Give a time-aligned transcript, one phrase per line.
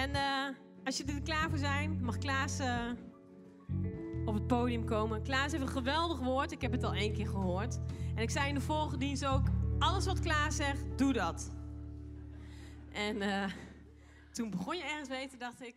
[0.00, 2.90] En uh, als jullie er klaar voor zijn, mag Klaas uh,
[4.24, 5.22] op het podium komen.
[5.22, 6.52] Klaas heeft een geweldig woord.
[6.52, 7.78] Ik heb het al één keer gehoord.
[8.14, 9.46] En ik zei in de vorige dienst ook:
[9.78, 11.50] alles wat Klaas zegt, doe dat.
[12.92, 13.44] En uh,
[14.32, 15.74] toen begon je ergens weten, dacht ik.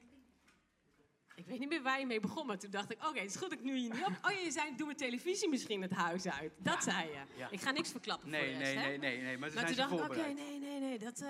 [1.35, 3.35] Ik weet niet meer waar je mee begon, maar toen dacht ik: oké, het is
[3.35, 4.19] goed dat ik nu hier niet op.
[4.21, 6.51] Oh, je zei: doe mijn televisie misschien het huis uit.
[6.57, 6.91] Dat ja.
[6.91, 7.21] zei je.
[7.37, 7.47] Ja.
[7.51, 8.89] Ik ga niks verklappen nee, voor rest, nee, hè?
[8.89, 11.21] nee, nee, nee, maar, maar toen dacht ik: oké, okay, nee, nee, nee, dat.
[11.21, 11.29] Uh,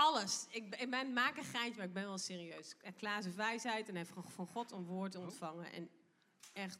[0.00, 0.46] alles.
[0.50, 2.76] Ik, ik ben, maak een geintje, maar ik ben wel serieus.
[2.96, 5.72] Klaas heeft wijsheid en heeft van God een woord ontvangen.
[5.72, 5.90] En
[6.52, 6.78] echt,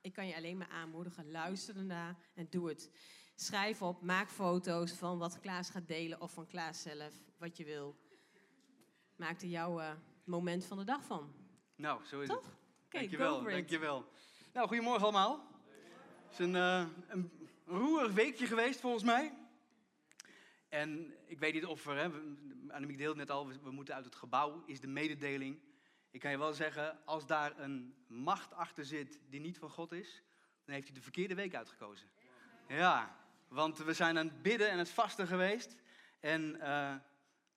[0.00, 1.30] ik kan je alleen maar aanmoedigen.
[1.30, 2.90] Luister ernaar en doe het.
[3.34, 7.64] Schrijf op, maak foto's van wat Klaas gaat delen of van Klaas zelf, wat je
[7.64, 7.96] wil.
[9.16, 9.90] Maak er jouw uh,
[10.24, 11.32] moment van de dag van.
[11.76, 12.36] Nou, zo is Toch?
[12.36, 12.46] het.
[12.86, 14.04] Okay, dankjewel, dankjewel.
[14.52, 15.46] Nou, goedemorgen allemaal.
[16.24, 17.30] Het is een, uh, een
[17.64, 19.32] roerig weekje geweest volgens mij.
[20.68, 22.10] En ik weet niet of hè,
[22.68, 25.58] Annemiek deelde net al, we moeten uit het gebouw, is de mededeling.
[26.10, 29.92] Ik kan je wel zeggen, als daar een macht achter zit die niet van God
[29.92, 30.22] is,
[30.64, 32.08] dan heeft hij de verkeerde week uitgekozen.
[32.68, 33.16] Ja,
[33.48, 35.76] want we zijn aan het bidden en het vasten geweest.
[36.20, 36.94] En uh,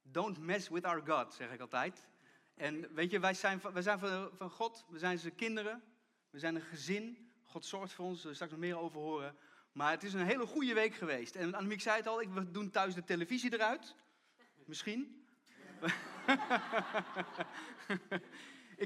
[0.01, 2.07] don't mess with our God, zeg ik altijd.
[2.55, 3.99] En weet je, wij zijn, zijn
[4.33, 5.83] van, God, we zijn zijn kinderen,
[6.29, 7.31] we zijn een gezin.
[7.43, 9.35] God zorgt voor ons, daar zullen straks nog meer over horen.
[9.71, 11.35] Maar het is een hele goede week geweest.
[11.35, 13.95] En Annemiek zei het al, we doen thuis de televisie eruit.
[14.65, 15.25] Misschien.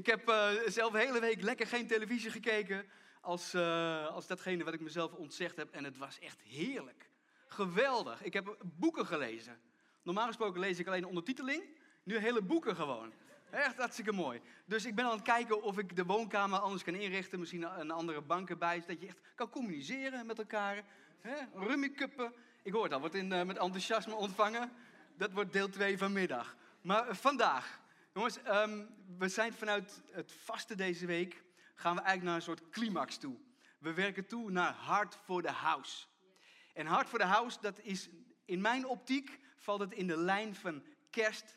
[0.00, 2.86] ik heb uh, zelf de hele week lekker geen televisie gekeken
[3.20, 5.70] als, uh, als datgene wat ik mezelf ontzegd heb.
[5.70, 7.10] En het was echt heerlijk.
[7.48, 8.22] Geweldig.
[8.22, 9.60] Ik heb boeken gelezen.
[10.02, 11.62] Normaal gesproken lees ik alleen ondertiteling.
[12.02, 13.12] Nu hele boeken gewoon.
[13.50, 14.40] Echt hartstikke mooi.
[14.64, 17.38] Dus ik ben aan het kijken of ik de woonkamer anders kan inrichten.
[17.38, 18.80] Misschien een andere bank erbij.
[18.80, 20.84] Zodat je echt kan communiceren met elkaar.
[21.54, 22.32] Rummikuppen.
[22.62, 24.72] Ik hoor dat, wordt in, uh, met enthousiasme ontvangen.
[25.16, 26.56] Dat wordt deel 2 vanmiddag.
[26.80, 27.80] Maar uh, vandaag,
[28.14, 31.42] jongens, um, we zijn vanuit het vaste deze week.
[31.74, 33.36] gaan we eigenlijk naar een soort climax toe.
[33.78, 36.06] We werken toe naar Hart for the House.
[36.74, 38.08] En Hart for the House, dat is
[38.44, 41.56] in mijn optiek, valt het in de lijn van kerst,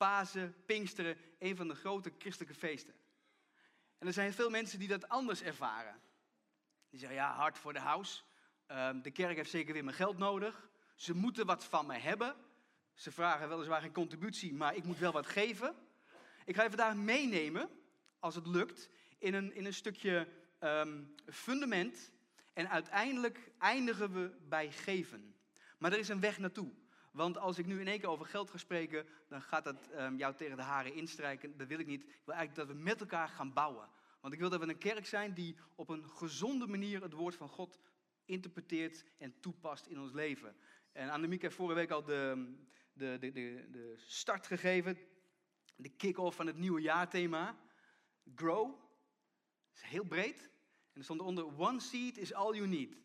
[0.00, 2.94] Pasen, Pinksteren, een van de grote christelijke feesten.
[3.98, 6.00] En er zijn veel mensen die dat anders ervaren.
[6.90, 8.22] Die zeggen, ja, hard voor de house.
[8.68, 10.68] Um, de kerk heeft zeker weer mijn geld nodig.
[10.94, 12.36] Ze moeten wat van mij hebben.
[12.94, 15.74] Ze vragen weliswaar geen contributie, maar ik moet wel wat geven.
[16.44, 17.70] Ik ga je vandaag meenemen,
[18.18, 20.28] als het lukt, in een, in een stukje
[20.60, 22.10] um, fundament.
[22.52, 25.34] En uiteindelijk eindigen we bij geven.
[25.78, 26.72] Maar er is een weg naartoe.
[27.10, 30.16] Want als ik nu in één keer over geld ga spreken, dan gaat dat um,
[30.16, 31.56] jou tegen de haren instrijken.
[31.56, 32.02] Dat wil ik niet.
[32.02, 33.88] Ik wil eigenlijk dat we met elkaar gaan bouwen.
[34.20, 37.34] Want ik wil dat we een kerk zijn die op een gezonde manier het woord
[37.34, 37.78] van God
[38.24, 40.56] interpreteert en toepast in ons leven.
[40.92, 42.54] En Annemiek heeft vorige week al de,
[42.92, 44.98] de, de, de, de start gegeven,
[45.76, 47.58] de kick-off van het nieuwe jaarthema.
[48.34, 48.66] Grow.
[49.72, 50.40] Dat is heel breed.
[50.92, 52.96] En er stond onder, one seed is all you need.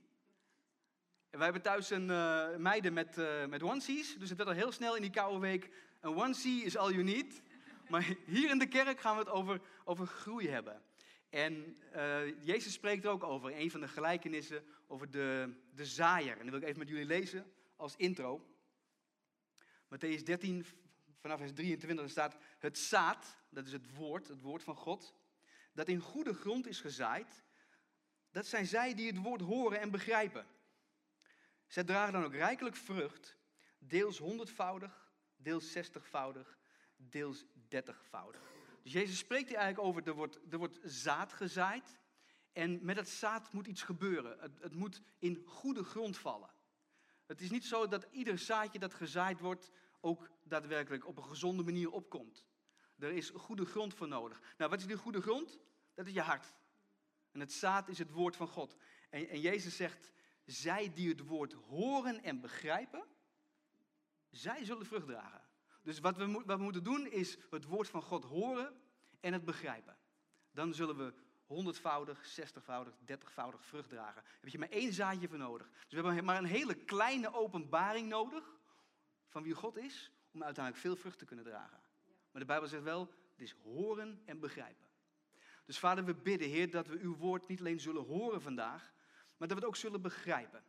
[1.35, 4.71] Wij hebben thuis een uh, meiden met, uh, met onesies, dus het werd al heel
[4.71, 5.69] snel in die koude week.
[6.01, 7.41] Een onesie is all you need.
[7.89, 10.81] Maar hier in de kerk gaan we het over, over groei hebben.
[11.29, 16.37] En uh, Jezus spreekt er ook over, een van de gelijkenissen, over de, de zaaier.
[16.37, 18.45] En dat wil ik even met jullie lezen als intro.
[19.95, 20.65] Matthäus 13,
[21.21, 25.15] vanaf vers 23, staat het zaad, dat is het woord, het woord van God,
[25.73, 27.43] dat in goede grond is gezaaid.
[28.31, 30.45] Dat zijn zij die het woord horen en begrijpen.
[31.75, 33.37] Zij dragen dan ook rijkelijk vrucht,
[33.77, 36.57] deels honderdvoudig, deels zestigvoudig,
[36.95, 38.41] deels dertigvoudig.
[38.83, 41.99] Dus Jezus spreekt hier eigenlijk over, er wordt, er wordt zaad gezaaid.
[42.53, 44.39] En met dat zaad moet iets gebeuren.
[44.39, 46.49] Het, het moet in goede grond vallen.
[47.25, 49.71] Het is niet zo dat ieder zaadje dat gezaaid wordt
[50.01, 52.45] ook daadwerkelijk op een gezonde manier opkomt.
[52.97, 54.41] Er is goede grond voor nodig.
[54.57, 55.59] Nou, wat is die goede grond?
[55.93, 56.53] Dat is je hart.
[57.31, 58.75] En het zaad is het woord van God.
[59.09, 60.13] En, en Jezus zegt,
[60.45, 63.03] zij die het woord horen en begrijpen,
[64.29, 65.41] zij zullen vrucht dragen.
[65.81, 68.81] Dus wat we, wat we moeten doen is het woord van God horen
[69.19, 69.97] en het begrijpen.
[70.51, 71.13] Dan zullen we
[71.45, 74.23] honderdvoudig, zestigvoudig, dertigvoudig vrucht dragen.
[74.23, 75.69] Daar heb je maar één zaadje voor nodig.
[75.69, 78.43] Dus we hebben maar een hele kleine openbaring nodig
[79.27, 81.79] van wie God is, om uiteindelijk veel vrucht te kunnen dragen.
[82.31, 84.87] Maar de Bijbel zegt wel, het is horen en begrijpen.
[85.65, 88.93] Dus vader, we bidden, Heer, dat we uw woord niet alleen zullen horen vandaag,
[89.37, 90.63] maar dat we het ook zullen begrijpen.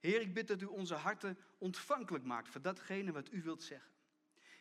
[0.00, 3.92] Heer, ik bid dat u onze harten ontvankelijk maakt voor datgene wat u wilt zeggen.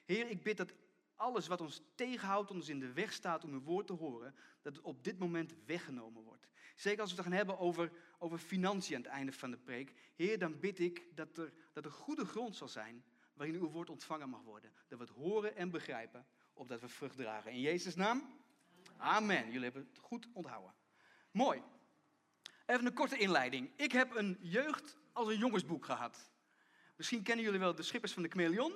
[0.06, 0.74] Heer, ik bid dat
[1.16, 4.76] alles wat ons tegenhoudt, ons in de weg staat om uw woord te horen, dat
[4.76, 6.48] het op dit moment weggenomen wordt.
[6.76, 9.94] Zeker als we het gaan hebben over, over financiën aan het einde van de preek.
[10.16, 13.04] Heer, dan bid ik dat er, dat er goede grond zal zijn
[13.34, 14.72] waarin uw woord ontvangen mag worden.
[14.88, 17.52] Dat we het horen en begrijpen opdat we vrucht dragen.
[17.52, 18.40] In Jezus' naam,
[18.98, 19.46] amen.
[19.46, 20.74] Jullie hebben het goed onthouden.
[21.32, 21.62] Mooi.
[22.68, 23.70] Even een korte inleiding.
[23.76, 26.32] Ik heb een jeugd als een jongensboek gehad.
[26.96, 28.74] Misschien kennen jullie wel de Schippers van de Chameleon.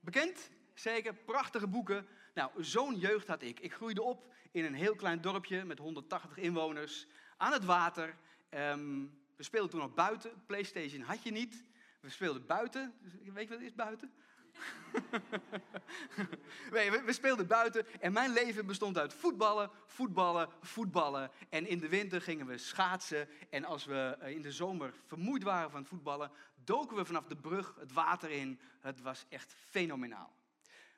[0.00, 0.50] Bekend?
[0.74, 2.06] Zeker, prachtige boeken.
[2.34, 3.60] Nou, zo'n jeugd had ik.
[3.60, 7.06] Ik groeide op in een heel klein dorpje met 180 inwoners
[7.36, 8.16] aan het water.
[8.48, 9.04] Ehm,
[9.36, 10.42] we speelden toen nog buiten.
[10.46, 11.64] PlayStation had je niet.
[12.00, 12.94] We speelden buiten.
[13.32, 14.12] Weet je wat is buiten?
[16.72, 21.30] nee, we, speelden buiten en mijn leven bestond uit voetballen, voetballen, voetballen.
[21.48, 23.28] En in de winter gingen we schaatsen.
[23.50, 26.30] En als we eh, in de zomer vermoeid waren van voetballen,
[26.64, 28.60] doken we vanaf de brug het water in.
[28.80, 30.32] Het was echt fenomenaal.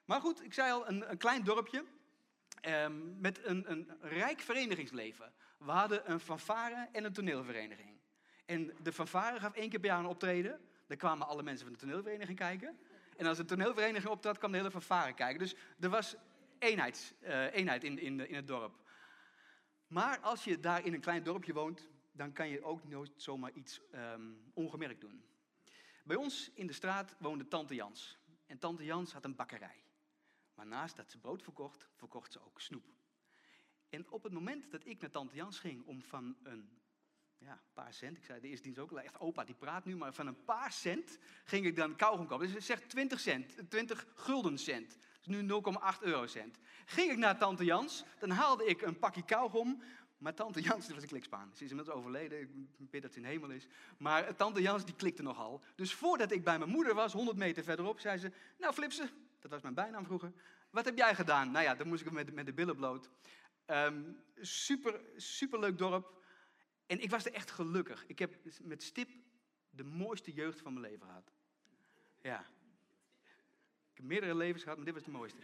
[0.04, 1.84] Maar goed, ik zei al, een, een klein dorpje
[2.68, 5.32] um, met een, een rijk verenigingsleven.
[5.58, 8.00] We hadden een fanfare en een toneelvereniging.
[8.44, 10.60] En de fanfare gaf één keer per jaar een optreden.
[10.86, 12.78] Daar kwamen alle mensen van de toneelvereniging kijken.
[13.16, 15.38] En als de toneelvereniging optrad, kwam de hele fanfare kijken.
[15.38, 16.16] Dus er was
[16.58, 18.80] eenheid, uh, eenheid in, in, in het dorp.
[19.86, 23.52] Maar als je daar in een klein dorpje woont, dan kan je ook nooit zomaar
[23.52, 25.24] iets um, ongemerkt doen.
[26.04, 28.18] Bij ons in de straat woonde tante Jans.
[28.46, 29.84] En tante Jans had een bakkerij.
[30.54, 32.84] Maar naast dat ze brood verkocht, verkocht ze ook snoep.
[33.88, 36.78] En op het moment dat ik naar tante Jans ging om van een
[37.44, 40.12] ja, paar cent, ik zei de eerste dienst ook, echt opa die praat nu, maar
[40.12, 42.52] van een paar cent ging ik dan kauwgom kopen.
[42.52, 44.98] Dus zegt 20 cent, 20 gulden cent.
[45.20, 46.58] Dus nu 0,8 eurocent.
[46.84, 49.82] Ging ik naar tante Jans, dan haalde ik een pakje kauwgom,
[50.18, 51.50] maar tante Jans, dat was een klikspaan.
[51.54, 53.66] Ze is inmiddels overleden, ik bid dat ze in hemel is.
[53.96, 55.62] Maar tante Jans, die klikte nogal.
[55.74, 58.32] Dus voordat ik bij mijn moeder was, 100 meter verderop, zei ze...
[58.58, 59.08] Nou, Flipse,
[59.40, 60.32] dat was mijn bijnaam vroeger.
[60.70, 61.50] Wat heb jij gedaan?
[61.50, 63.10] Nou ja, dan moest ik met, met de billen bloot.
[63.66, 66.21] Um, super, super leuk dorp.
[66.86, 68.04] En ik was er echt gelukkig.
[68.06, 69.08] Ik heb met stip
[69.70, 71.32] de mooiste jeugd van mijn leven gehad.
[72.22, 72.40] Ja.
[73.90, 75.38] Ik heb meerdere levens gehad, maar dit was de mooiste.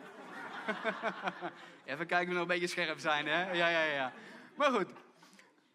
[1.84, 3.52] Even kijken of we nog een beetje scherp zijn, hè?
[3.52, 4.12] Ja, ja, ja.
[4.54, 4.92] Maar goed,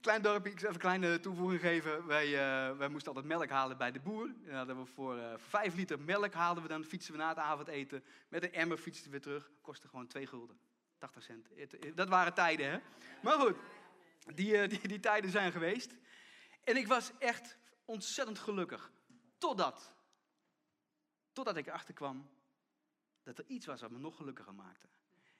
[0.04, 2.06] klein dorpje, ik zal even een kleine toevoeging geven.
[2.06, 4.30] Wij, uh, wij moesten altijd melk halen bij de boer.
[4.45, 7.30] En hadden we voor, uh, voor vijf liter melk haalden we dan, fietsen we na
[7.30, 8.04] het avondeten.
[8.30, 9.51] Met een emmer fietsten we weer terug.
[9.62, 10.57] Kostte gewoon twee gulden.
[10.98, 11.48] 80 cent.
[11.95, 12.80] Dat waren tijden, hè?
[13.21, 13.56] Maar goed,
[14.25, 15.96] die, uh, die, die tijden zijn geweest.
[16.64, 18.92] En ik was echt ontzettend gelukkig.
[19.38, 19.96] Totdat,
[21.31, 22.30] totdat ik erachter kwam
[23.24, 24.88] dat er iets was wat me nog gelukkiger maakte.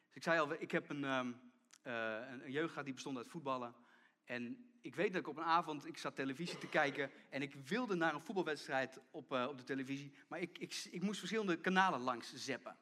[0.06, 1.52] Dus ik zei al, ik heb een, um,
[1.84, 3.76] een jeugd gehad die bestond uit voetballen.
[4.26, 7.54] En ik weet dat ik op een avond, ik zat televisie te kijken en ik
[7.54, 11.58] wilde naar een voetbalwedstrijd op, uh, op de televisie, maar ik, ik, ik, moest verschillende
[11.58, 12.78] kanalen langs zeppen.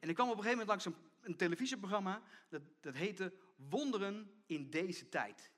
[0.00, 4.30] En ik kwam op een gegeven moment langs een, een televisieprogramma, dat, dat heette Wonderen
[4.46, 5.50] in deze tijd.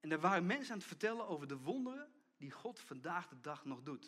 [0.00, 3.64] En er waren mensen aan het vertellen over de wonderen die God vandaag de dag
[3.64, 4.04] nog doet.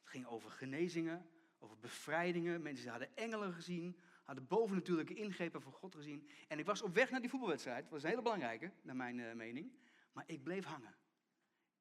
[0.00, 5.94] Het ging over genezingen, over bevrijdingen, mensen hadden engelen gezien, hadden bovennatuurlijke ingrepen van God
[5.94, 6.28] gezien.
[6.48, 7.82] En ik was op weg naar die voetbalwedstrijd.
[7.82, 9.72] Dat was een hele belangrijke, naar mijn uh, mening.
[10.12, 10.94] Maar ik bleef hangen.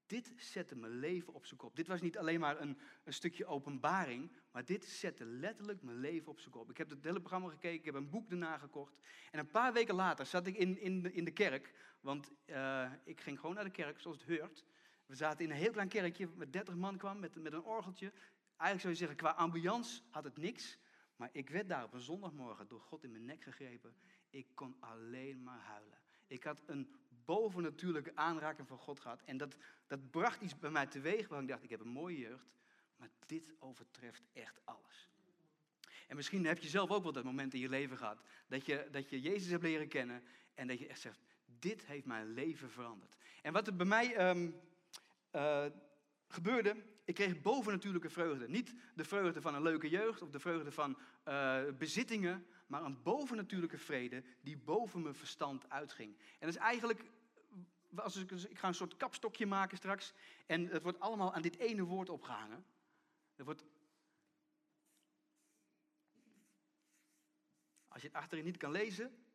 [0.06, 1.76] Dit zette mijn leven op zijn kop.
[1.76, 6.32] Dit was niet alleen maar een, een stukje openbaring, maar dit zette letterlijk mijn leven
[6.32, 6.70] op zijn kop.
[6.70, 8.98] Ik heb het hele programma gekeken, ik heb een boek erna gekocht.
[9.32, 12.92] En een paar weken later zat ik in, in, de, in de kerk, want uh,
[13.04, 14.66] ik ging gewoon naar de kerk zoals het hoort.
[15.06, 18.12] We zaten in een heel klein kerkje, met 30 man kwam, met, met een orgeltje.
[18.58, 20.78] Eigenlijk zou je zeggen, qua ambiance had het niks.
[21.16, 23.96] Maar ik werd daar op een zondagmorgen door God in mijn nek gegrepen.
[24.30, 25.98] Ik kon alleen maar huilen.
[26.28, 29.22] Ik had een bovennatuurlijke aanraking van God gehad.
[29.26, 29.56] En dat,
[29.88, 32.48] dat bracht iets bij mij teweeg waar ik dacht, ik heb een mooie jeugd.
[32.98, 35.10] Maar dit overtreft echt alles.
[36.08, 38.22] En misschien heb je zelf ook wel dat moment in je leven gehad.
[38.48, 40.24] Dat je, dat je Jezus hebt leren kennen.
[40.54, 41.20] En dat je echt zegt,
[41.60, 43.16] dit heeft mijn leven veranderd.
[43.42, 44.62] En wat er bij mij um,
[45.32, 45.66] uh,
[46.28, 48.50] gebeurde, ik kreeg bovennatuurlijke vreugde.
[48.50, 53.02] Niet de vreugde van een leuke jeugd of de vreugde van uh, bezittingen, maar een
[53.02, 56.18] bovennatuurlijke vrede die boven mijn verstand uitging.
[56.18, 57.04] En dat is eigenlijk,
[57.96, 60.14] als ik, ik ga een soort kapstokje maken straks,
[60.46, 62.66] en het wordt allemaal aan dit ene woord opgehangen.
[63.36, 63.66] Er wordt,
[67.88, 69.26] als je het achterin niet kan lezen,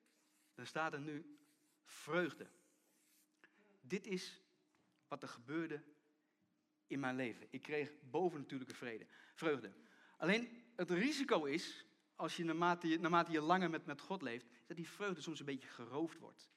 [0.54, 1.38] dan staat er nu
[1.84, 2.50] vreugde.
[3.80, 4.42] Dit is
[5.08, 5.82] wat er gebeurde
[6.86, 7.46] in mijn leven.
[7.50, 9.72] Ik kreeg bovennatuurlijke vrede, vreugde.
[10.16, 11.84] Alleen het risico is,
[12.20, 15.38] als je naarmate je, naarmate je langer met, met God leeft, dat die vreugde soms
[15.40, 16.48] een beetje geroofd wordt.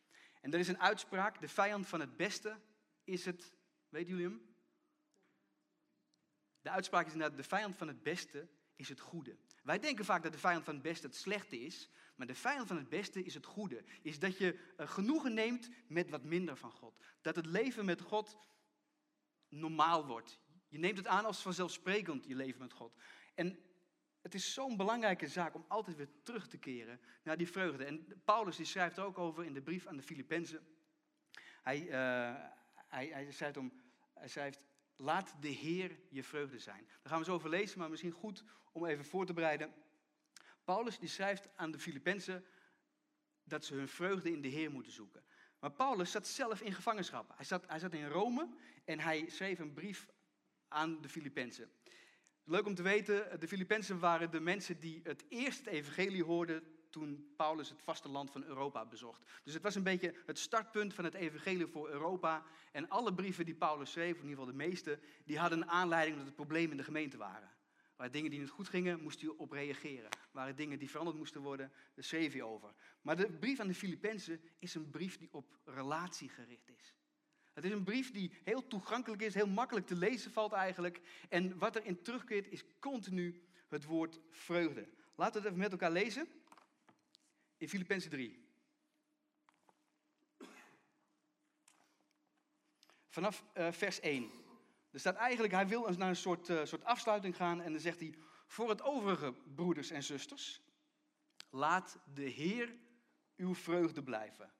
[0.41, 2.59] En er is een uitspraak, de vijand van het beste
[3.03, 3.53] is het,
[3.89, 4.55] weet jullie hem?
[6.61, 9.37] De uitspraak is inderdaad, de vijand van het beste is het goede.
[9.63, 12.67] Wij denken vaak dat de vijand van het beste het slechte is, maar de vijand
[12.67, 13.83] van het beste is het goede.
[14.01, 16.97] Is dat je uh, genoegen neemt met wat minder van God.
[17.21, 18.37] Dat het leven met God
[19.49, 20.39] normaal wordt.
[20.67, 22.95] Je neemt het aan als vanzelfsprekend, je leven met God.
[23.33, 23.59] En
[24.23, 27.85] het is zo'n belangrijke zaak om altijd weer terug te keren naar die vreugde.
[27.85, 30.67] En Paulus die schrijft er ook over in de brief aan de Filippenzen.
[31.61, 31.91] Hij, uh,
[32.87, 33.81] hij, hij, schrijft om,
[34.13, 34.59] hij schrijft,
[34.95, 36.85] laat de Heer je vreugde zijn.
[36.85, 39.73] Daar gaan we zo over lezen, maar misschien goed om even voor te bereiden.
[40.63, 42.45] Paulus die schrijft aan de Filippenzen
[43.43, 45.23] dat ze hun vreugde in de Heer moeten zoeken.
[45.59, 47.33] Maar Paulus zat zelf in gevangenschap.
[47.35, 48.49] Hij zat, hij zat in Rome
[48.85, 50.07] en hij schreef een brief
[50.67, 51.71] aan de Filippenzen.
[52.45, 56.63] Leuk om te weten, de Filippenzen waren de mensen die het eerst het evangelie hoorden
[56.89, 59.21] toen Paulus het vasteland van Europa bezocht.
[59.43, 62.43] Dus het was een beetje het startpunt van het evangelie voor Europa.
[62.71, 66.17] En alle brieven die Paulus schreef, in ieder geval de meeste, die hadden een aanleiding
[66.17, 67.49] dat het problemen in de gemeente waren.
[67.95, 70.09] Waar dingen die niet goed gingen, moest hij op reageren.
[70.31, 72.73] Waren dingen die veranderd moesten worden, daar schreef hij over.
[73.01, 76.95] Maar de brief aan de Filippenzen is een brief die op relatie gericht is.
[77.53, 81.01] Het is een brief die heel toegankelijk is, heel makkelijk te lezen valt eigenlijk.
[81.29, 84.87] En wat erin terugkeert is continu het woord vreugde.
[85.15, 86.27] Laten we het even met elkaar lezen.
[87.57, 88.41] In Filippenzen 3.
[93.07, 94.31] Vanaf uh, vers 1.
[94.91, 97.99] Er staat eigenlijk, hij wil naar een soort, uh, soort afsluiting gaan en dan zegt
[97.99, 98.15] hij,
[98.47, 100.61] voor het overige broeders en zusters,
[101.49, 102.75] laat de Heer
[103.35, 104.53] uw vreugde blijven.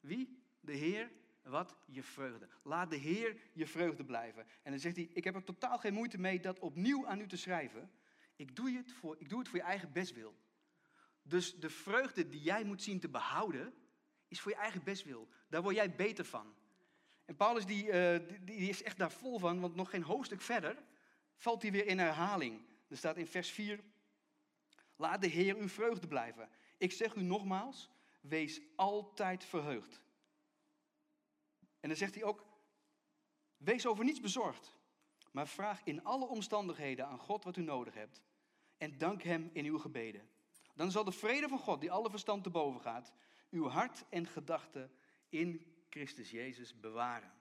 [0.00, 0.42] Wie?
[0.60, 1.10] De Heer
[1.48, 1.76] wat?
[1.84, 2.48] Je vreugde.
[2.62, 4.46] Laat de Heer je vreugde blijven.
[4.62, 7.26] En dan zegt hij, ik heb er totaal geen moeite mee dat opnieuw aan u
[7.26, 7.90] te schrijven.
[8.36, 10.36] Ik doe het voor, ik doe het voor je eigen bestwil.
[11.22, 13.74] Dus de vreugde die jij moet zien te behouden,
[14.28, 15.28] is voor je eigen bestwil.
[15.48, 16.54] Daar word jij beter van.
[17.24, 20.76] En Paulus die, uh, die is echt daar vol van, want nog geen hoofdstuk verder
[21.36, 22.60] valt hij weer in herhaling.
[22.88, 23.80] Er staat in vers 4,
[24.96, 26.48] laat de Heer uw vreugde blijven.
[26.78, 27.90] Ik zeg u nogmaals,
[28.20, 30.02] wees altijd verheugd.
[31.80, 32.46] En dan zegt hij ook,
[33.56, 34.76] wees over niets bezorgd,
[35.32, 38.22] maar vraag in alle omstandigheden aan God wat u nodig hebt
[38.78, 40.28] en dank Hem in uw gebeden.
[40.74, 43.12] Dan zal de vrede van God, die alle verstand te boven gaat,
[43.50, 44.92] uw hart en gedachten
[45.28, 47.32] in Christus Jezus bewaren.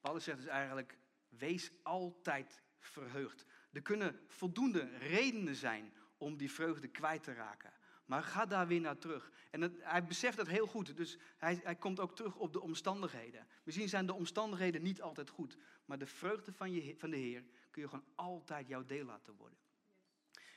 [0.00, 0.98] Paulus zegt dus eigenlijk,
[1.28, 3.46] wees altijd verheugd.
[3.72, 7.72] Er kunnen voldoende redenen zijn om die vreugde kwijt te raken.
[8.04, 9.32] Maar ga daar weer naar terug.
[9.50, 10.96] En hij beseft dat heel goed.
[10.96, 13.46] Dus hij, hij komt ook terug op de omstandigheden.
[13.62, 15.56] Misschien zijn de omstandigheden niet altijd goed.
[15.84, 19.34] Maar de vreugde van, je, van de Heer kun je gewoon altijd jouw deel laten
[19.34, 19.58] worden.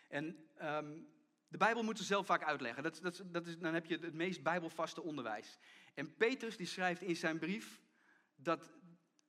[0.10, 1.08] En um,
[1.48, 2.84] de Bijbel moet ze zelf vaak uitleggen.
[2.84, 5.58] Dat, dat, dat is, dan heb je het meest bijbelvaste onderwijs.
[5.94, 7.82] En Petrus die schrijft in zijn brief
[8.36, 8.72] dat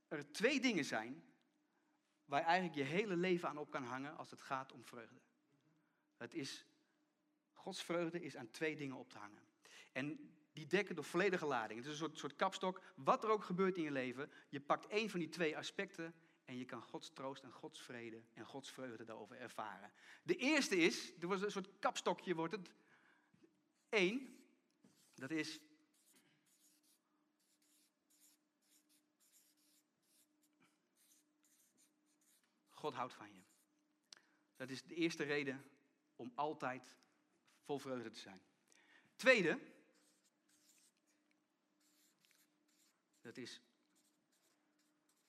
[0.09, 1.23] er twee dingen zijn
[2.25, 5.21] waar je eigenlijk je hele leven aan op kan hangen als het gaat om vreugde.
[6.17, 6.67] Het is
[7.69, 9.43] Gods vreugde is aan twee dingen op te hangen.
[9.93, 11.79] En die dekken door volledige lading.
[11.79, 12.83] Het is een soort, soort kapstok.
[12.95, 16.57] Wat er ook gebeurt in je leven, je pakt één van die twee aspecten en
[16.57, 19.93] je kan Gods troost en Gods vrede en Gods vreugde daarover ervaren.
[20.23, 22.71] De eerste is, er was een soort kapstokje wordt het.
[23.89, 24.45] Eén,
[25.15, 25.61] dat is
[32.71, 33.41] God houdt van je.
[34.57, 35.65] Dat is de eerste reden
[36.17, 36.97] om altijd
[37.69, 38.41] vol vreugde te zijn.
[39.17, 39.59] Tweede,
[43.21, 43.63] dat is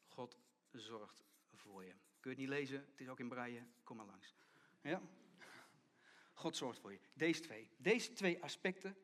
[0.08, 0.38] God
[0.72, 1.92] zorgt voor je.
[1.92, 2.80] Kun je het niet lezen?
[2.92, 3.64] Het is ook in braille.
[3.84, 4.36] Kom maar langs.
[4.82, 5.02] Ja?
[6.34, 7.00] God zorgt voor je.
[7.14, 7.70] Deze twee.
[7.78, 8.98] Deze twee aspecten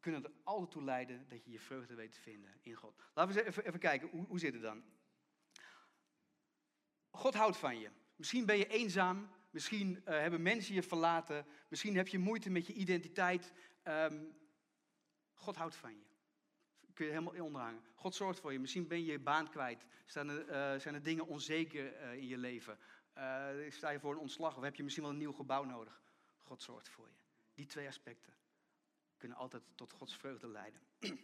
[0.00, 2.96] kunnen er altijd toe leiden dat je je vreugde weet te vinden in God.
[3.14, 4.84] Laten we eens even, kijken, hoe, hoe zit het dan?
[7.10, 7.90] God houdt van je.
[8.16, 11.46] Misschien ben je eenzaam, Misschien uh, hebben mensen je verlaten.
[11.68, 13.52] Misschien heb je moeite met je identiteit.
[13.84, 14.34] Um,
[15.34, 16.04] God houdt van je.
[16.94, 17.82] Kun je helemaal onderhangen.
[17.94, 18.58] God zorgt voor je.
[18.58, 19.86] Misschien ben je je baan kwijt.
[20.06, 20.40] Zijn er,
[20.74, 22.78] uh, zijn er dingen onzeker uh, in je leven?
[23.68, 26.02] sta je voor een ontslag of heb je misschien wel een nieuw gebouw nodig?
[26.42, 27.22] God zorgt voor je.
[27.54, 28.34] Die twee aspecten
[29.16, 30.80] kunnen altijd tot Gods vreugde leiden.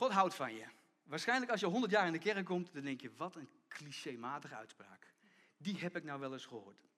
[0.00, 0.64] God houdt van je.
[1.02, 4.54] Waarschijnlijk als je 100 jaar in de kerk komt, dan denk je, wat een clichématige
[4.54, 5.11] uitspraak
[5.62, 6.88] die heb ik nou wel eens gehoord.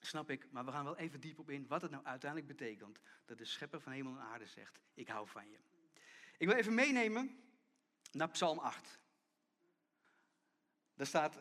[0.00, 3.00] Snap ik, maar we gaan wel even diep op in wat het nou uiteindelijk betekent
[3.24, 5.58] dat de schepper van hemel en aarde zegt, ik hou van je.
[6.38, 7.40] Ik wil even meenemen
[8.12, 8.98] naar Psalm 8.
[10.94, 11.38] Daar staat,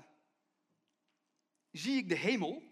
[1.72, 2.64] zie ik de hemel,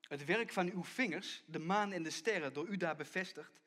[0.00, 3.60] het werk van uw vingers, de maan en de sterren, door u daar bevestigd.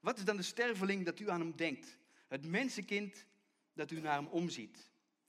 [0.00, 1.98] Wat is dan de sterveling dat u aan hem denkt?
[2.26, 3.26] Het mensenkind
[3.72, 4.74] dat u naar hem omziet.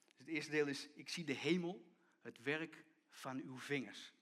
[0.05, 4.13] Dus het eerste deel is, ik zie de hemel, het werk van uw vingers.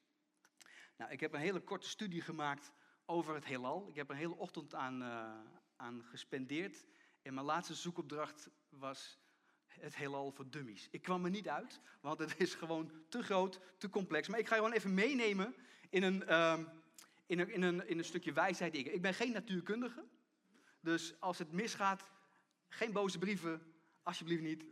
[0.97, 2.71] Nou, ik heb een hele korte studie gemaakt
[3.05, 3.87] over het heelal.
[3.89, 5.39] Ik heb een hele ochtend aan, uh,
[5.75, 6.85] aan gespendeerd.
[7.21, 9.19] En mijn laatste zoekopdracht was
[9.67, 10.87] het heelal voor dummies.
[10.91, 14.27] Ik kwam er niet uit, want het is gewoon te groot, te complex.
[14.27, 15.55] Maar ik ga je gewoon even meenemen
[15.89, 16.65] in een, ehm,
[17.25, 18.75] in een, in een, in een stukje wijsheid.
[18.75, 20.05] Ik ben geen natuurkundige,
[20.79, 22.11] dus als het misgaat,
[22.67, 24.65] geen boze brieven, alsjeblieft niet.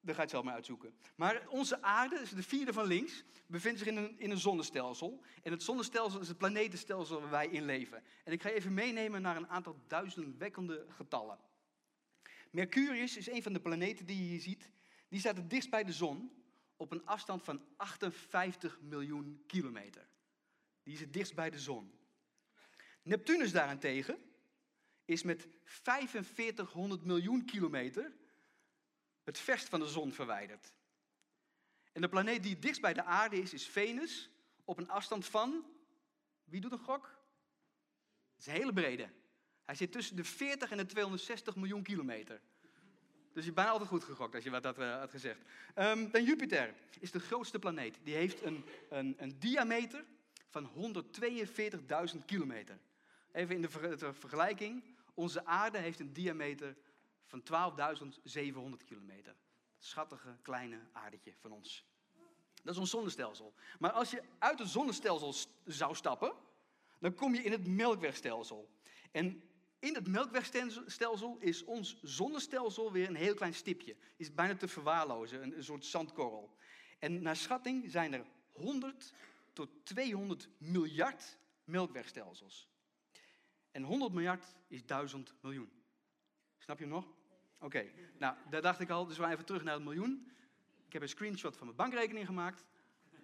[0.00, 0.94] Dan ga je het zelf maar uitzoeken.
[1.14, 5.22] Maar onze aarde, dus de vierde van links, bevindt zich in een, in een zonnestelsel.
[5.42, 8.02] En het zonnestelsel is het planetenstelsel waar wij in leven.
[8.24, 11.38] En ik ga je even meenemen naar een aantal duizendwekkende getallen.
[12.50, 14.70] Mercurius is een van de planeten die je hier ziet.
[15.08, 16.32] Die staat het dichtst bij de zon
[16.76, 20.08] op een afstand van 58 miljoen kilometer.
[20.82, 21.92] Die is het dichtst bij de zon.
[23.02, 24.18] Neptunus daarentegen
[25.04, 28.16] is met 4500 miljoen kilometer
[29.28, 30.72] het verst van de zon verwijderd.
[31.92, 34.30] En de planeet die dichtst bij de aarde is, is Venus,
[34.64, 35.64] op een afstand van,
[36.44, 37.04] wie doet een gok?
[38.32, 39.08] Het is een hele brede.
[39.64, 42.40] Hij zit tussen de 40 en de 260 miljoen kilometer.
[43.32, 45.40] Dus je bent altijd goed gegokt als je wat had, uh, had gezegd.
[45.76, 47.98] Um, dan Jupiter is de grootste planeet.
[48.02, 50.04] Die heeft een, een, een diameter
[50.48, 50.70] van
[52.14, 52.78] 142.000 kilometer.
[53.32, 53.70] Even in de
[54.12, 54.84] vergelijking.
[55.14, 56.76] Onze aarde heeft een diameter
[57.28, 57.42] van
[58.78, 59.36] 12.700 kilometer.
[59.78, 61.84] Schattige kleine aardetje van ons.
[62.62, 63.54] Dat is ons zonnestelsel.
[63.78, 66.32] Maar als je uit het zonnestelsel zou stappen,
[66.98, 68.68] dan kom je in het melkwegstelsel.
[69.10, 69.42] En
[69.78, 73.96] in het melkwegstelsel is ons zonnestelsel weer een heel klein stipje.
[74.16, 76.56] Is bijna te verwaarlozen, een, soort zandkorrel.
[76.98, 79.12] En naar schatting zijn er 100
[79.52, 82.68] tot 200 miljard melkwegstelsels.
[83.70, 85.70] En 100 miljard is 1000 miljoen.
[86.58, 87.17] Snap je nog?
[87.60, 87.84] Oké,
[88.18, 90.32] nou, daar dacht ik al, dus we even terug naar het miljoen.
[90.86, 92.64] Ik heb een screenshot van mijn bankrekening gemaakt.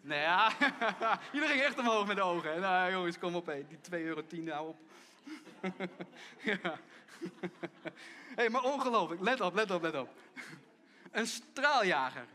[0.01, 0.53] Nou ja,
[1.33, 2.61] jullie gingen echt omhoog met de ogen.
[2.61, 3.67] Nou jongens, kom op, hé.
[3.69, 4.79] die 2,10 euro, hou op.
[6.63, 6.79] ja.
[8.35, 9.21] hey, maar ongelooflijk.
[9.21, 10.09] Let op, let op, let op.
[11.11, 12.27] Een straaljager.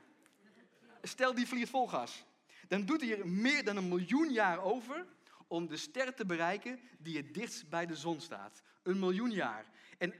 [1.01, 2.25] Stel die vliegt vol gas.
[2.67, 5.05] Dan doet hij er meer dan een miljoen jaar over
[5.47, 8.61] om de ster te bereiken die het dichtst bij de zon staat.
[8.83, 9.65] Een miljoen jaar.
[9.97, 10.13] En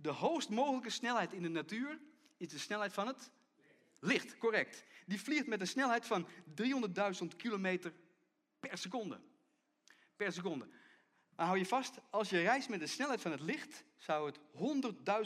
[0.00, 1.98] de hoogst mogelijke snelheid in de natuur
[2.36, 3.30] is de snelheid van het
[4.00, 4.38] licht.
[4.38, 4.84] Correct.
[5.06, 6.28] Die vliegt met een snelheid van
[6.62, 7.92] 300.000 kilometer
[8.60, 9.20] per seconde.
[10.16, 10.68] Per seconde.
[11.36, 14.38] Maar hou je vast, als je reist met de snelheid van het licht, zou het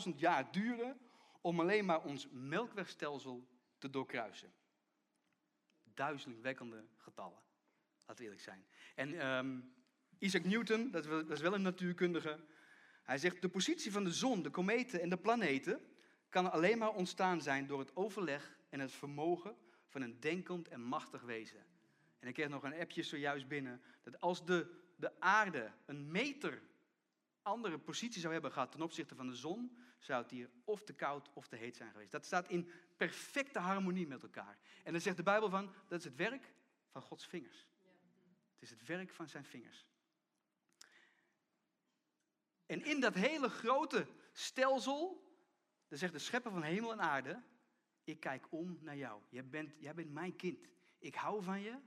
[0.06, 0.98] 100.000 jaar duren
[1.40, 4.52] om alleen maar ons melkwegstelsel te doorkruisen.
[5.82, 7.38] Duizendwekkende getallen,
[8.06, 8.66] we eerlijk zijn.
[8.94, 9.74] En um,
[10.18, 12.44] Isaac Newton, dat is wel een natuurkundige,
[13.02, 15.80] hij zegt, de positie van de zon, de kometen en de planeten
[16.28, 19.56] kan alleen maar ontstaan zijn door het overleg en het vermogen
[19.88, 21.64] van een denkend en machtig wezen.
[22.18, 26.62] En ik kreeg nog een appje zojuist binnen, dat als de, de aarde een meter
[27.42, 30.92] andere positie zou hebben gehad ten opzichte van de zon, zou het hier of te
[30.92, 32.10] koud of te heet zijn geweest.
[32.10, 34.58] Dat staat in perfecte harmonie met elkaar.
[34.84, 36.52] En dan zegt de Bijbel van, dat is het werk
[36.90, 37.66] van Gods vingers.
[38.52, 39.86] Het is het werk van zijn vingers.
[42.72, 45.22] En in dat hele grote stelsel,
[45.88, 47.42] dan zegt de schepper van hemel en aarde,
[48.04, 49.20] ik kijk om naar jou.
[49.28, 50.68] Jij bent, jij bent mijn kind.
[50.98, 51.78] Ik hou van je.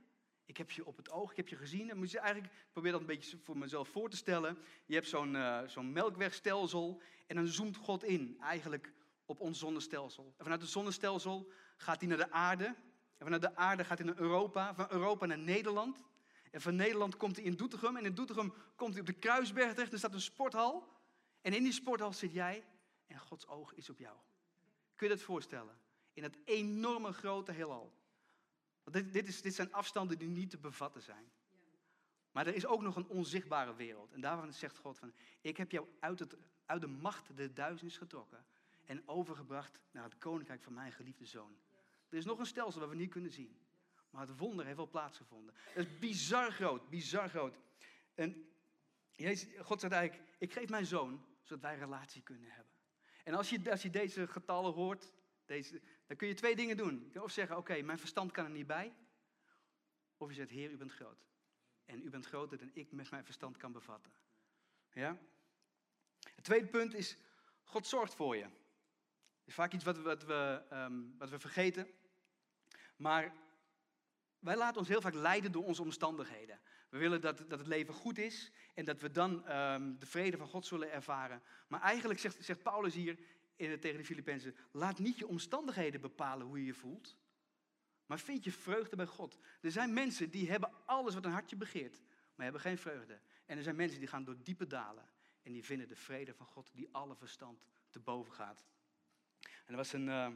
[0.44, 1.90] Ik heb je op het oog, ik heb je gezien.
[1.90, 4.58] En je eigenlijk, ik probeer dat een beetje voor mezelf voor te stellen.
[4.86, 8.92] Je hebt zo'n uh, zo'n melkwegstelsel en dan zoomt God in, eigenlijk
[9.24, 10.34] op ons zonnestelsel.
[10.36, 12.64] En vanuit het zonnestelsel gaat hij naar de aarde.
[12.64, 14.74] En vanuit de aarde gaat hij naar Europa.
[14.74, 16.04] Van Europa naar Nederland.
[16.56, 17.96] En van Nederland komt hij in Doetinchem.
[17.96, 19.92] En in Doetinchem komt hij op de Kruisberg terecht.
[19.92, 20.88] Er staat een sporthal.
[21.40, 22.64] En in die sporthal zit jij.
[23.06, 24.16] En Gods oog is op jou.
[24.94, 25.78] Kun je dat voorstellen?
[26.12, 27.92] In dat enorme grote heelal.
[28.84, 31.30] Want dit, dit, is, dit zijn afstanden die niet te bevatten zijn.
[32.32, 34.12] Maar er is ook nog een onzichtbare wereld.
[34.12, 37.96] En daarvan zegt God van, ik heb jou uit, het, uit de macht der duizends
[37.96, 38.46] getrokken.
[38.84, 41.56] En overgebracht naar het koninkrijk van mijn geliefde zoon.
[42.08, 43.65] Er is nog een stelsel waar we niet kunnen zien.
[44.16, 45.54] Maar het wonder heeft wel plaatsgevonden.
[45.56, 47.58] Het is bizar groot, bizar groot.
[48.14, 48.48] En
[49.12, 52.72] Jezus, God zegt eigenlijk, ik geef mijn zoon, zodat wij relatie kunnen hebben.
[53.24, 55.12] En als je, als je deze getallen hoort,
[55.44, 57.02] deze, dan kun je twee dingen doen.
[57.04, 58.94] Je kan of zeggen, oké, mijn verstand kan er niet bij.
[60.16, 61.26] Of je zegt, Heer, u bent groot.
[61.84, 64.12] En u bent groter dan ik met mijn verstand kan bevatten.
[64.92, 65.18] Ja?
[66.34, 67.16] Het tweede punt is,
[67.62, 68.46] God zorgt voor je.
[69.44, 71.88] Is vaak iets wat, wat, we, um, wat we vergeten.
[72.96, 73.44] Maar
[74.46, 76.60] wij laten ons heel vaak leiden door onze omstandigheden.
[76.88, 80.36] We willen dat, dat het leven goed is en dat we dan um, de vrede
[80.36, 81.42] van God zullen ervaren.
[81.68, 83.18] Maar eigenlijk zegt, zegt Paulus hier
[83.56, 87.16] in, tegen de Filippenzen: laat niet je omstandigheden bepalen hoe je je voelt,
[88.06, 89.38] maar vind je vreugde bij God.
[89.60, 92.02] Er zijn mensen die hebben alles wat een hartje begeert,
[92.34, 93.20] maar hebben geen vreugde.
[93.46, 95.08] En er zijn mensen die gaan door diepe dalen
[95.42, 98.66] en die vinden de vrede van God die alle verstand te boven gaat.
[99.40, 100.32] En er was een, uh, er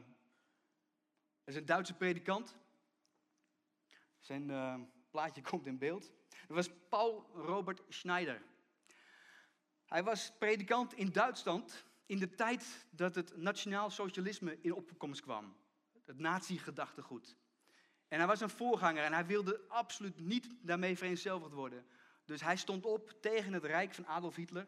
[1.45, 2.55] is een Duitse predikant.
[4.21, 4.75] Zijn uh,
[5.11, 6.11] plaatje komt in beeld.
[6.29, 8.41] Dat was Paul Robert Schneider.
[9.85, 15.55] Hij was predikant in Duitsland in de tijd dat het nationaal socialisme in opkomst kwam.
[16.05, 17.35] Het nazi-gedachtegoed.
[18.07, 21.85] En hij was een voorganger en hij wilde absoluut niet daarmee vereenzelvigd worden.
[22.25, 24.67] Dus hij stond op tegen het rijk van Adolf Hitler.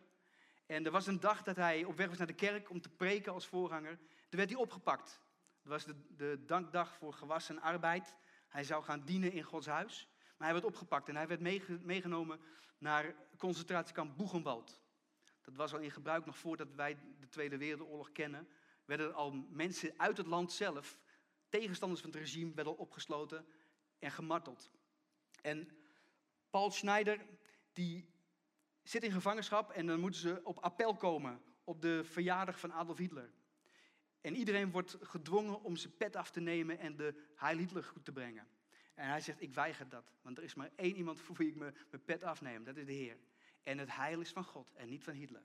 [0.66, 2.90] En er was een dag dat hij op weg was naar de kerk om te
[2.90, 3.98] preken als voorganger.
[3.98, 5.22] Toen werd hij opgepakt.
[5.62, 8.16] Dat was de, de dankdag voor gewassen arbeid.
[8.54, 10.08] Hij zou gaan dienen in Gods huis.
[10.38, 11.42] Maar hij werd opgepakt en hij werd
[11.84, 12.40] meegenomen
[12.78, 14.82] naar concentratiekamp Boegenwald.
[15.42, 18.48] Dat was al in gebruik nog voordat wij de Tweede Wereldoorlog kennen.
[18.86, 20.98] Werden er al mensen uit het land zelf,
[21.50, 23.46] tegenstanders van het regime, werden opgesloten
[24.00, 24.72] en gemarteld.
[25.42, 25.70] En
[26.50, 27.26] Paul Schneider,
[27.74, 28.10] die
[28.84, 32.98] zit in gevangenschap en dan moeten ze op appel komen op de verjaardag van Adolf
[32.98, 33.32] Hitler.
[34.24, 38.06] En iedereen wordt gedwongen om zijn pet af te nemen en de Heil Hitler goed
[38.06, 38.48] te brengen.
[38.94, 41.56] En hij zegt, ik weiger dat, want er is maar één iemand voor wie ik
[41.56, 43.18] mijn pet afneem, dat is de Heer.
[43.64, 45.42] En het heil is van God en niet van Hitler.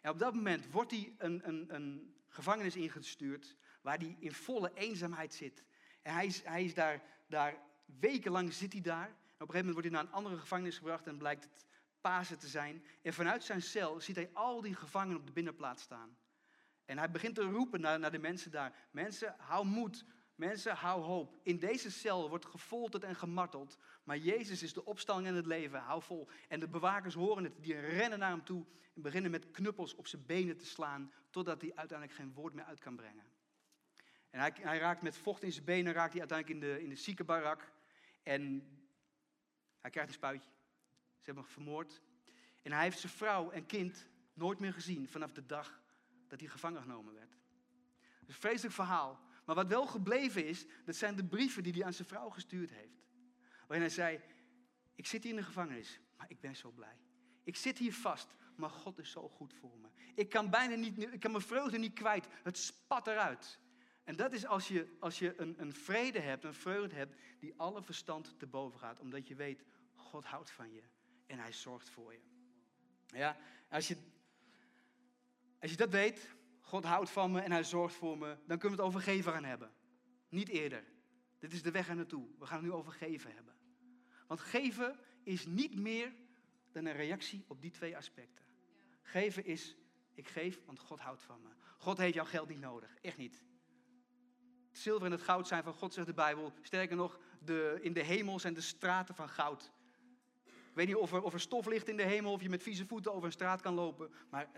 [0.00, 4.70] En op dat moment wordt hij een, een, een gevangenis ingestuurd waar hij in volle
[4.74, 5.64] eenzaamheid zit.
[6.02, 9.08] En hij is, hij is daar, daar, wekenlang zit hij daar.
[9.08, 11.66] En op een gegeven moment wordt hij naar een andere gevangenis gebracht en blijkt het
[12.00, 12.84] Pasen te zijn.
[13.02, 16.16] En vanuit zijn cel ziet hij al die gevangenen op de binnenplaats staan.
[16.84, 18.88] En hij begint te roepen naar, naar de mensen daar.
[18.90, 20.04] Mensen, hou moed.
[20.34, 21.36] Mensen, hou hoop.
[21.42, 23.78] In deze cel wordt gefolterd en gemarteld.
[24.04, 25.80] Maar Jezus is de opstalling en het leven.
[25.80, 26.28] Hou vol.
[26.48, 27.62] En de bewakers horen het.
[27.62, 28.66] Die rennen naar hem toe.
[28.94, 31.12] En beginnen met knuppels op zijn benen te slaan.
[31.30, 33.24] Totdat hij uiteindelijk geen woord meer uit kan brengen.
[34.30, 35.92] En hij, hij raakt met vocht in zijn benen.
[35.92, 37.72] Raakt hij uiteindelijk in de, in de ziekenbarak.
[38.22, 38.42] En
[39.80, 40.50] hij krijgt een spuitje.
[41.18, 42.02] Ze hebben hem vermoord.
[42.62, 45.81] En hij heeft zijn vrouw en kind nooit meer gezien vanaf de dag
[46.32, 47.36] dat hij gevangen genomen werd.
[48.26, 49.20] Een vreselijk verhaal.
[49.44, 52.70] Maar wat wel gebleven is, dat zijn de brieven die hij aan zijn vrouw gestuurd
[52.70, 53.02] heeft.
[53.66, 54.20] Waarin hij zei,
[54.94, 56.98] ik zit hier in de gevangenis, maar ik ben zo blij.
[57.44, 59.88] Ik zit hier vast, maar God is zo goed voor me.
[60.14, 62.26] Ik kan bijna niet, ik kan mijn vreugde niet kwijt.
[62.42, 63.58] Het spat eruit.
[64.04, 67.54] En dat is als je, als je een, een vrede hebt, een vreugde hebt, die
[67.56, 69.00] alle verstand te boven gaat.
[69.00, 69.64] Omdat je weet,
[69.94, 70.82] God houdt van je
[71.26, 72.20] en hij zorgt voor je.
[73.06, 73.36] Ja,
[73.68, 73.96] als je,
[75.62, 78.78] als je dat weet, God houdt van me en hij zorgt voor me, dan kunnen
[78.78, 79.72] we het over geven gaan hebben.
[80.28, 80.84] Niet eerder.
[81.38, 82.26] Dit is de weg er naartoe.
[82.38, 83.54] We gaan het nu over geven hebben.
[84.26, 86.12] Want geven is niet meer
[86.72, 88.44] dan een reactie op die twee aspecten.
[89.02, 89.76] Geven is,
[90.14, 91.48] ik geef, want God houdt van me.
[91.78, 92.96] God heeft jouw geld niet nodig.
[93.00, 93.44] Echt niet.
[94.68, 96.52] Het zilver en het goud zijn van God, zegt de Bijbel.
[96.62, 99.72] Sterker nog, de, in de hemel zijn de straten van goud.
[100.44, 102.62] Ik weet niet of er, of er stof ligt in de hemel, of je met
[102.62, 104.10] vieze voeten over een straat kan lopen.
[104.30, 104.50] Maar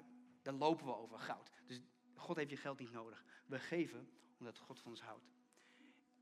[0.44, 1.50] daar lopen we over, goud.
[1.66, 1.80] Dus
[2.14, 3.24] God heeft je geld niet nodig.
[3.46, 5.32] We geven omdat God van ons houdt.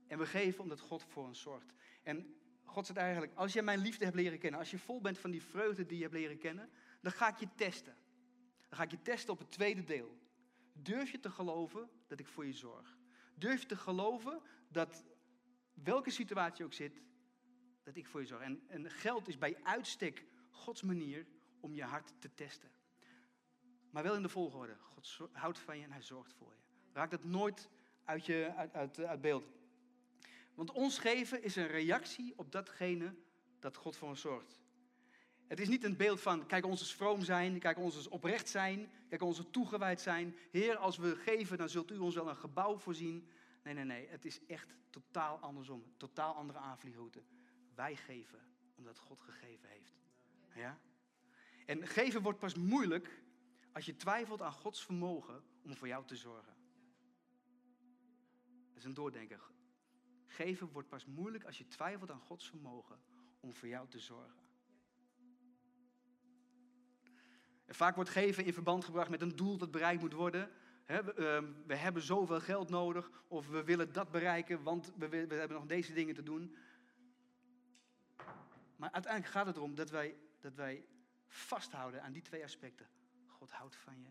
[0.06, 1.72] En we geven omdat God voor ons zorgt.
[2.02, 5.18] En God zegt eigenlijk, als je mijn liefde hebt leren kennen, als je vol bent
[5.18, 7.96] van die vreugde die je hebt leren kennen, dan ga ik je testen.
[8.68, 10.18] Dan ga ik je testen op het tweede deel.
[10.72, 12.98] Durf je te geloven dat ik voor je zorg?
[13.35, 15.04] Durf je te geloven dat
[15.72, 17.02] welke situatie ook zit,
[17.82, 18.42] dat ik voor je zorg?
[18.42, 21.26] En, en geld is bij uitstek Gods manier
[21.61, 22.70] om je hart te testen.
[23.92, 24.76] Maar wel in de volgorde.
[24.78, 26.61] God houdt van je en hij zorgt voor je.
[26.92, 27.68] Raak dat nooit
[28.05, 29.44] uit, je, uit, uit, beeld.
[30.55, 33.14] Want ons geven is een reactie op datgene
[33.59, 34.61] dat God voor ons zorgt.
[35.46, 38.48] Het is niet een beeld van, kijk ons eens vroom zijn, kijk ons eens oprecht
[38.48, 40.37] zijn, kijk ons eens toegewijd zijn.
[40.50, 43.28] Heer, als we geven, dan zult u ons wel een gebouw voorzien.
[43.62, 45.85] Nee, nee, nee, het is echt totaal andersom.
[45.96, 47.22] Totaal andere aanvliegroute.
[47.74, 48.40] Wij geven
[48.74, 49.94] omdat God gegeven heeft.
[50.55, 50.78] Ja?
[51.66, 53.22] En geven wordt pas moeilijk
[53.72, 56.54] als je twijfelt aan Gods vermogen om voor jou te zorgen.
[58.68, 59.40] Dat is een doordenker.
[60.26, 63.00] Geven wordt pas moeilijk als je twijfelt aan Gods vermogen
[63.40, 64.40] om voor jou te zorgen.
[67.64, 70.50] En vaak wordt geven in verband gebracht met een doel dat bereikt moet worden.
[70.87, 75.35] we, ehm, we, hebben zoveel geld nodig of we willen dat bereiken, want we, we
[75.35, 76.56] hebben nog deze dingen te doen.
[78.76, 80.87] Maar uiteindelijk gaat het erom dat wij, dat wij
[81.26, 82.87] vasthouden aan die twee aspecten.
[83.42, 84.09] God houdt van je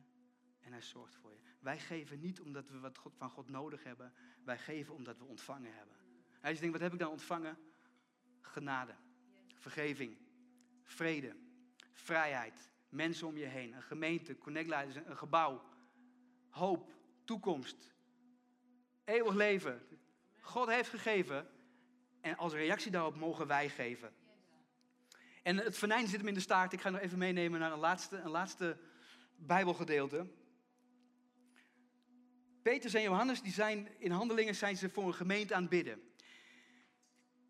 [0.60, 1.39] en hij zorgt voor je.
[1.60, 4.13] Wij geven niet omdat we wat van God nodig hebben.
[4.44, 5.96] Wij geven omdat we ontvangen hebben.
[6.39, 7.58] Hij denkt, wat heb ik dan ontvangen?
[8.41, 8.96] Genade,
[9.56, 10.17] vergeving,
[10.84, 11.36] vrede,
[11.94, 15.63] vrijheid, mensen om je heen, een gemeente, connectleiders, een gebouw,
[16.50, 16.91] hoop,
[17.24, 17.94] toekomst,
[19.04, 19.88] eeuwig leven.
[20.39, 21.48] God heeft gegeven
[22.22, 24.13] en als reactie daarop mogen wij geven.
[25.44, 26.74] En het venijn zit hem in de staart.
[26.74, 28.89] Ik ga nog even meenemen naar een laatste, een laatste
[29.45, 30.27] Bijbelgedeelte.
[32.62, 36.01] Petrus en Johannes, die zijn in handelingen zijn ze voor een gemeente aan het bidden.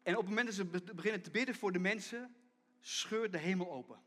[0.04, 2.36] En op het moment dat ze beginnen te bidden voor de mensen,
[2.80, 4.00] scheurt de hemel open.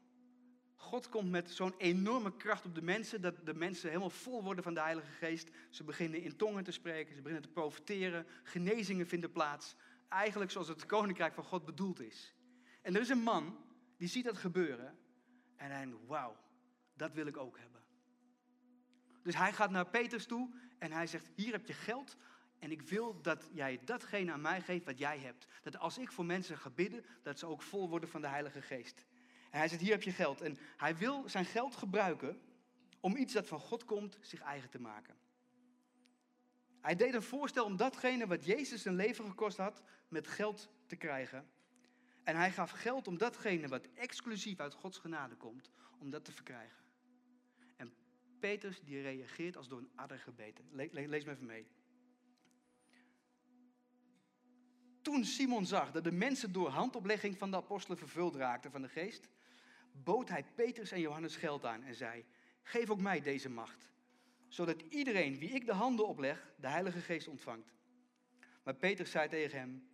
[0.74, 4.64] God komt met zo'n enorme kracht op de mensen, dat de mensen helemaal vol worden
[4.64, 5.48] van de Heilige Geest.
[5.70, 9.76] Ze beginnen in tongen te spreken, ze beginnen te profiteren, genezingen vinden plaats.
[10.08, 12.34] Eigenlijk zoals het koninkrijk van God bedoeld is.
[12.82, 13.56] En er is een man
[13.96, 14.98] die ziet dat gebeuren
[15.56, 16.36] en hij denkt, wauw,
[16.96, 17.83] dat wil ik ook hebben.
[19.22, 22.16] Dus hij gaat naar Petrus toe en hij zegt, hier heb je geld
[22.59, 25.46] en ik wil dat jij datgene aan mij geeft wat jij hebt.
[25.62, 28.62] Dat als ik voor mensen ga bidden, dat ze ook vol worden van de Heilige
[28.62, 29.04] Geest.
[29.50, 30.40] En hij zegt, hier heb je geld.
[30.40, 32.40] En hij wil zijn geld gebruiken
[33.00, 35.16] om iets dat van God komt zich eigen te maken.
[36.80, 40.96] Hij deed een voorstel om datgene wat Jezus zijn leven gekost had, met geld te
[40.96, 41.50] krijgen.
[42.22, 46.33] En hij gaf geld om datgene wat exclusief uit Gods genade komt, om dat te
[46.33, 46.83] verkrijgen.
[48.44, 50.64] En Petrus die reageert als door een adder gebeten.
[50.72, 51.66] lees me even mee.
[55.02, 58.88] Toen Simon zag dat de mensen door handoplegging van de apostelen vervuld raakten van de
[58.88, 59.28] geest,
[59.92, 62.24] bood hij Petrus en Johannes geld aan en zei:
[62.62, 63.90] Geef ook mij deze macht,
[64.48, 67.74] zodat iedereen wie ik de handen opleg, de Heilige Geest ontvangt.
[68.62, 69.88] Maar Petrus zei tegen hem: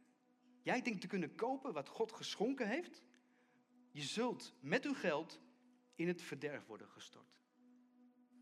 [0.62, 3.02] Jij denkt te kunnen kopen wat God geschonken heeft?
[3.90, 5.40] Je zult met uw geld
[5.94, 7.30] in het verderf worden gestort.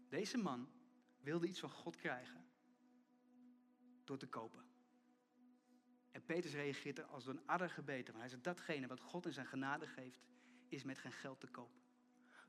[0.08, 0.68] Deze man
[1.20, 2.44] wilde iets van God krijgen
[4.04, 4.64] door te kopen.
[6.10, 8.06] En Petrus reageert er als door een adder gebeten.
[8.06, 10.20] Want hij zegt, datgene wat God in zijn genade geeft,
[10.68, 11.80] is met geen geld te kopen.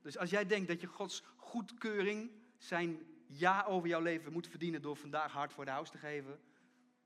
[0.02, 4.82] Dus als jij denkt dat je Gods goedkeuring, zijn ja over jouw leven moet verdienen
[4.82, 6.40] door vandaag hard voor de house te geven,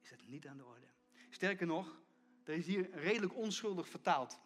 [0.00, 0.86] is dat niet aan de orde.
[1.30, 2.00] Sterker nog,
[2.44, 4.40] er is hier redelijk onschuldig vertaald.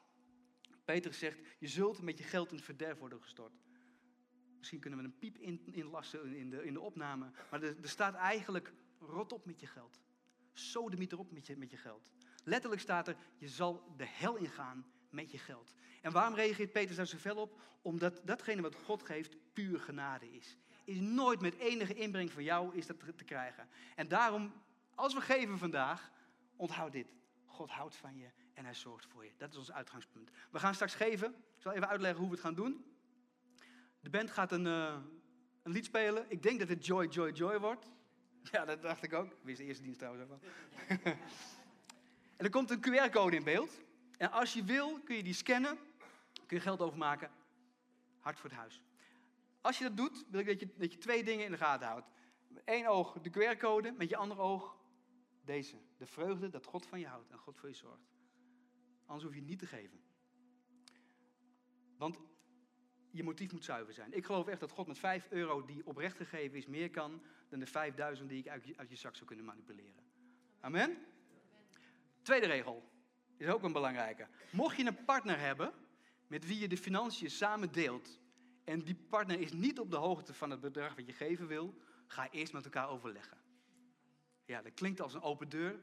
[0.85, 3.53] Petrus zegt, je zult met je geld in het verderf worden gestort.
[4.71, 7.31] Misschien kunnen we een piep inlassen in de, in de opname.
[7.51, 10.01] Maar er, er staat eigenlijk, rot op met je geld.
[10.53, 12.11] Sodemiet erop met je, met je geld.
[12.45, 15.75] Letterlijk staat er, je zal de hel ingaan met je geld.
[16.03, 17.61] En waarom reageert Petrus daar zoveel op?
[17.83, 20.57] Omdat datgene wat God geeft puur genade is.
[20.85, 23.69] Is nooit met enige inbreng van jou is dat te krijgen.
[23.95, 24.53] En daarom,
[24.95, 26.11] als we geven vandaag,
[26.57, 27.15] onthoud dit.
[27.45, 29.33] God houdt van je en hij zorgt voor je.
[29.37, 30.31] Dat is ons uitgangspunt.
[30.51, 31.29] We gaan straks geven.
[31.35, 32.97] Ik zal even uitleggen hoe we het gaan doen.
[34.01, 34.97] De band gaat een, uh,
[35.63, 36.27] een lied spelen.
[36.29, 37.91] Ik denk dat het Joy, Joy, Joy wordt.
[38.53, 39.37] Ja, dat dacht ik ook.
[39.43, 40.41] Wist de eerste dienst trouwens ook wel.
[42.37, 43.81] en er komt een QR-code in beeld.
[44.17, 45.79] En als je wil, kun je die scannen.
[46.47, 47.31] Kun je geld overmaken.
[48.19, 48.83] Hart voor het huis.
[49.61, 51.87] Als je dat doet, wil ik dat je, dat je twee dingen in de gaten
[51.87, 52.07] houdt.
[52.49, 54.77] Met één oog de QR-code, met je andere oog
[55.45, 55.77] deze.
[55.97, 58.11] De vreugde dat God van je houdt en God voor je zorgt.
[59.07, 60.01] Anders hoef je het niet te geven.
[61.97, 62.19] Want
[63.11, 64.13] je motief moet zuiver zijn.
[64.13, 67.59] Ik geloof echt dat God met 5 euro die oprecht gegeven is meer kan dan
[67.59, 70.03] de 5000 die ik uit je, je zak zou kunnen manipuleren.
[70.61, 70.97] Amen?
[72.23, 72.91] Tweede regel
[73.37, 74.27] is ook een belangrijke.
[74.51, 75.73] Mocht je een partner hebben
[76.27, 78.19] met wie je de financiën samen deelt
[78.65, 81.75] en die partner is niet op de hoogte van het bedrag wat je geven wil,
[82.07, 83.39] ga eerst met elkaar overleggen.
[84.45, 85.81] Ja, dat klinkt als een open deur,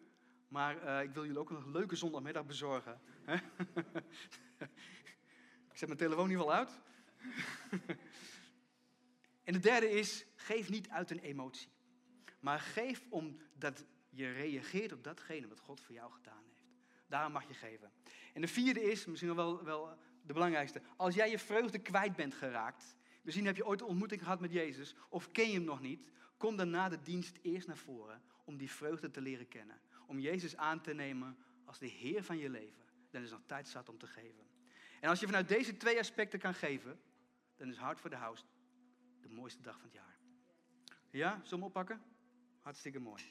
[0.47, 3.01] maar uh, ik wil jullie ook een leuke zondagmiddag bezorgen.
[5.71, 6.81] ik zet mijn telefoon in ieder geval uit.
[9.43, 11.69] En de derde is, geef niet uit een emotie.
[12.39, 16.63] Maar geef omdat je reageert op datgene wat God voor jou gedaan heeft.
[17.07, 17.91] Daarom mag je geven.
[18.33, 20.81] En de vierde is, misschien wel, wel de belangrijkste.
[20.95, 22.95] Als jij je vreugde kwijt bent geraakt.
[23.21, 24.95] Misschien heb je ooit een ontmoeting gehad met Jezus.
[25.09, 26.09] Of ken je hem nog niet.
[26.37, 28.21] Kom dan na de dienst eerst naar voren.
[28.43, 29.81] Om die vreugde te leren kennen.
[30.07, 32.83] Om Jezus aan te nemen als de Heer van je leven.
[33.11, 34.47] Dan is nog tijd zat om te geven.
[34.99, 36.99] En als je vanuit deze twee aspecten kan geven
[37.57, 38.43] dan is Hart voor de House
[39.21, 40.17] de mooiste dag van het jaar.
[41.09, 42.01] Ja, we oppakken?
[42.61, 43.23] Hartstikke mooi.